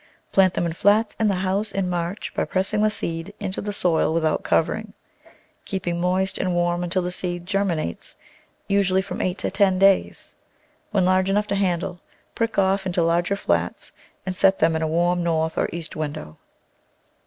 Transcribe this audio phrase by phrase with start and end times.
[0.31, 3.71] Plant them in flats in the house in March by pressing the seed into the
[3.71, 4.93] soil without covering;
[5.63, 8.15] keeping moist and warm until the seed germinates,
[8.65, 10.33] usually from eight to ten days.
[10.89, 12.01] When large enough to handle,
[12.33, 13.91] prick off into larger flats
[14.25, 16.39] and set them in a warm north or east window.